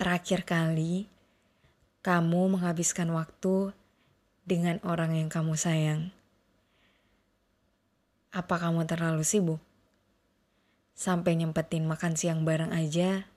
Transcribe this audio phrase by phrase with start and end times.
[0.00, 1.04] terakhir kali
[2.00, 3.76] kamu menghabiskan waktu
[4.48, 6.08] dengan orang yang kamu sayang?
[8.32, 9.60] Apa kamu terlalu sibuk?
[10.96, 13.28] Sampai nyempetin makan siang bareng aja,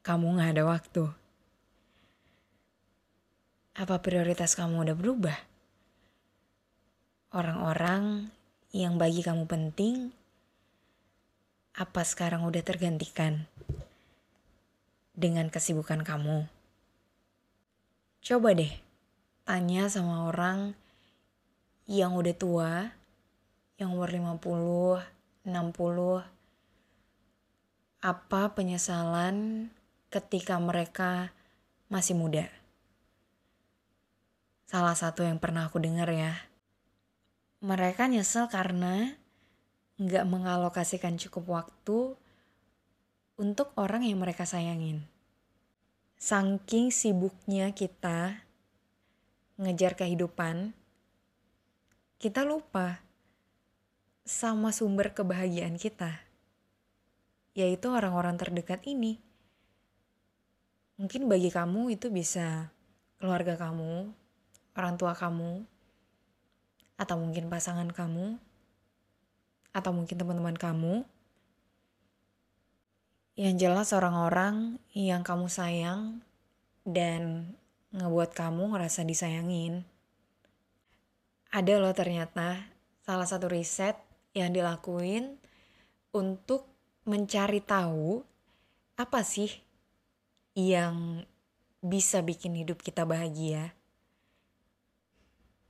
[0.00, 1.04] kamu gak ada waktu.
[3.76, 5.36] Apa prioritas kamu udah berubah?
[7.28, 8.32] Orang-orang
[8.72, 10.16] yang bagi kamu penting,
[11.76, 13.44] apa sekarang udah tergantikan
[15.14, 16.50] dengan kesibukan kamu?
[18.20, 18.74] Coba deh,
[19.46, 20.74] tanya sama orang
[21.86, 22.90] yang udah tua,
[23.78, 24.98] yang umur 50,
[25.46, 26.26] 60,
[28.04, 29.70] apa penyesalan
[30.10, 31.30] ketika mereka
[31.86, 32.50] masih muda?
[34.66, 36.34] Salah satu yang pernah aku dengar ya,
[37.62, 39.14] mereka nyesel karena
[40.00, 42.18] nggak mengalokasikan cukup waktu
[43.34, 45.02] untuk orang yang mereka sayangin.
[46.14, 48.46] Saking sibuknya kita
[49.58, 50.74] ngejar kehidupan,
[52.22, 53.02] kita lupa
[54.24, 56.24] sama sumber kebahagiaan kita,
[57.52, 59.20] yaitu orang-orang terdekat ini.
[60.96, 62.70] Mungkin bagi kamu itu bisa
[63.18, 64.14] keluarga kamu,
[64.78, 65.66] orang tua kamu,
[66.94, 68.38] atau mungkin pasangan kamu,
[69.74, 71.02] atau mungkin teman-teman kamu.
[73.34, 76.22] Yang jelas orang-orang yang kamu sayang
[76.86, 77.50] dan
[77.90, 79.82] ngebuat kamu ngerasa disayangin.
[81.50, 82.62] Ada loh ternyata
[83.02, 83.98] salah satu riset
[84.38, 85.34] yang dilakuin
[86.14, 86.70] untuk
[87.10, 88.22] mencari tahu
[88.94, 89.50] apa sih
[90.54, 91.26] yang
[91.82, 93.74] bisa bikin hidup kita bahagia.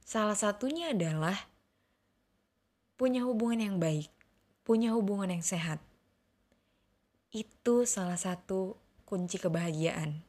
[0.05, 1.49] Salah satunya adalah
[3.01, 4.13] punya hubungan yang baik,
[4.69, 5.81] punya hubungan yang sehat.
[7.34, 10.22] Itu salah satu kunci kebahagiaan.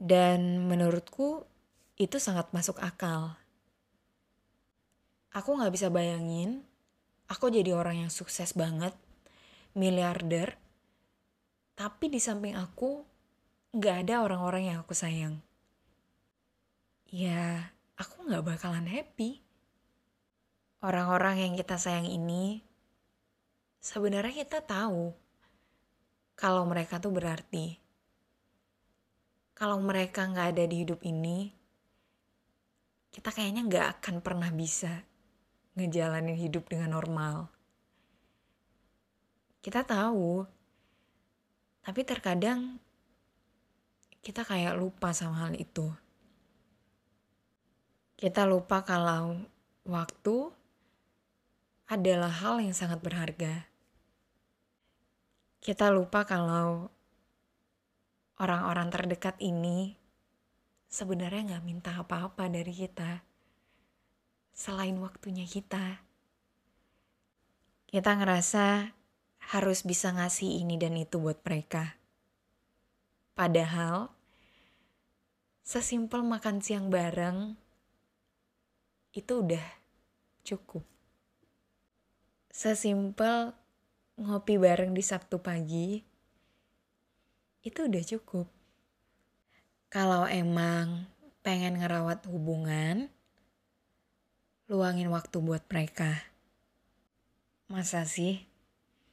[0.00, 1.44] Dan menurutku
[2.00, 3.36] itu sangat masuk akal.
[5.36, 6.64] Aku gak bisa bayangin,
[7.28, 8.96] aku jadi orang yang sukses banget,
[9.76, 10.56] miliarder,
[11.76, 13.04] tapi di samping aku
[13.76, 15.42] gak ada orang-orang yang aku sayang.
[17.12, 19.44] Ya, aku gak bakalan happy.
[20.80, 22.64] Orang-orang yang kita sayang ini,
[23.84, 25.23] sebenarnya kita tahu
[26.34, 27.78] kalau mereka tuh berarti.
[29.54, 31.54] Kalau mereka gak ada di hidup ini,
[33.14, 35.06] kita kayaknya gak akan pernah bisa
[35.78, 37.50] ngejalanin hidup dengan normal.
[39.62, 40.42] Kita tahu,
[41.86, 42.82] tapi terkadang
[44.24, 45.94] kita kayak lupa sama hal itu.
[48.18, 49.36] Kita lupa kalau
[49.84, 50.36] waktu
[51.84, 53.68] adalah hal yang sangat berharga.
[55.64, 56.92] Kita lupa kalau
[58.36, 59.96] orang-orang terdekat ini
[60.92, 63.24] sebenarnya nggak minta apa-apa dari kita
[64.52, 66.04] selain waktunya kita.
[67.88, 68.92] Kita ngerasa
[69.56, 71.96] harus bisa ngasih ini dan itu buat mereka.
[73.32, 74.12] Padahal,
[75.64, 77.56] sesimpel makan siang bareng
[79.16, 79.64] itu udah
[80.44, 80.84] cukup.
[82.52, 83.63] Sesimpel
[84.20, 86.02] ngopi bareng di Sabtu pagi,
[87.64, 88.46] itu udah cukup.
[89.90, 91.06] Kalau emang
[91.40, 93.10] pengen ngerawat hubungan,
[94.66, 96.28] luangin waktu buat mereka.
[97.70, 98.44] Masa sih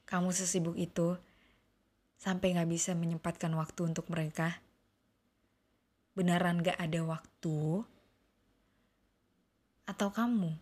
[0.06, 1.16] kamu sesibuk itu
[2.18, 4.60] sampai gak bisa menyempatkan waktu untuk mereka?
[6.12, 7.86] Beneran gak ada waktu?
[9.92, 10.54] atau kamu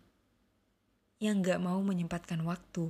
[1.21, 2.89] yang gak mau menyempatkan waktu.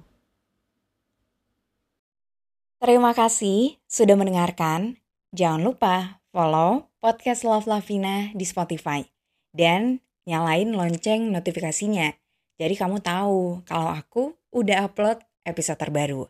[2.82, 4.98] Terima kasih sudah mendengarkan.
[5.38, 9.06] Jangan lupa follow podcast Love Lavina di Spotify.
[9.54, 12.10] Dan nyalain lonceng notifikasinya.
[12.58, 16.26] Jadi kamu tahu kalau aku udah upload episode terbaru.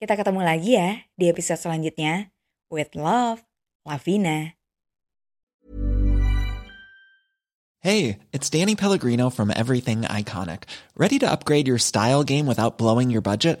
[0.00, 2.32] Kita ketemu lagi ya di episode selanjutnya.
[2.72, 3.44] With love,
[3.84, 4.56] Lavina.
[7.84, 10.64] Hey, it's Danny Pellegrino from Everything Iconic.
[10.96, 13.60] Ready to upgrade your style game without blowing your budget?